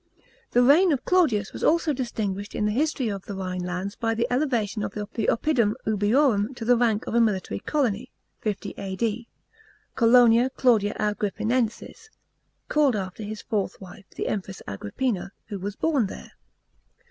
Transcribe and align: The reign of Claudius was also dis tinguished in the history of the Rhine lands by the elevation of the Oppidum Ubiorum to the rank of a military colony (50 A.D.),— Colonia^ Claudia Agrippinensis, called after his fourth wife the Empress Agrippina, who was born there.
The 0.49 0.63
reign 0.63 0.91
of 0.91 1.05
Claudius 1.05 1.53
was 1.53 1.63
also 1.63 1.93
dis 1.93 2.11
tinguished 2.11 2.55
in 2.55 2.65
the 2.65 2.71
history 2.71 3.07
of 3.09 3.25
the 3.25 3.35
Rhine 3.35 3.61
lands 3.61 3.95
by 3.95 4.15
the 4.15 4.25
elevation 4.31 4.81
of 4.81 4.93
the 4.95 5.03
Oppidum 5.29 5.75
Ubiorum 5.85 6.55
to 6.55 6.65
the 6.65 6.75
rank 6.75 7.05
of 7.05 7.13
a 7.13 7.21
military 7.21 7.59
colony 7.59 8.11
(50 8.39 8.73
A.D.),— 8.79 9.27
Colonia^ 9.95 10.49
Claudia 10.55 10.95
Agrippinensis, 10.95 12.09
called 12.67 12.95
after 12.95 13.21
his 13.21 13.43
fourth 13.43 13.79
wife 13.79 14.05
the 14.15 14.27
Empress 14.27 14.63
Agrippina, 14.67 15.33
who 15.49 15.59
was 15.59 15.75
born 15.75 16.07
there. 16.07 16.31